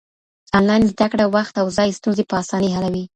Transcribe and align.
انلاين 0.57 0.83
زده 0.93 1.07
کړه 1.11 1.25
وخت 1.35 1.53
او 1.61 1.67
ځای 1.77 1.89
ستونزې 1.99 2.23
په 2.29 2.35
آسانۍ 2.41 2.69
حلوي. 2.77 3.05